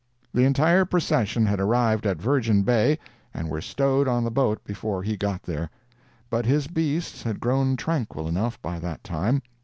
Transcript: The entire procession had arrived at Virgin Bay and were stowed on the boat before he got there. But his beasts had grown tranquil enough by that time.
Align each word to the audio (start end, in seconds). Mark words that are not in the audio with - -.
The 0.33 0.45
entire 0.45 0.83
procession 0.83 1.45
had 1.45 1.59
arrived 1.59 2.07
at 2.07 2.19
Virgin 2.19 2.63
Bay 2.63 2.97
and 3.35 3.49
were 3.51 3.61
stowed 3.61 4.07
on 4.07 4.23
the 4.23 4.31
boat 4.31 4.63
before 4.63 5.03
he 5.03 5.15
got 5.15 5.43
there. 5.43 5.69
But 6.27 6.47
his 6.47 6.65
beasts 6.65 7.21
had 7.21 7.39
grown 7.39 7.75
tranquil 7.75 8.27
enough 8.27 8.59
by 8.63 8.79
that 8.79 9.03
time. 9.03 9.43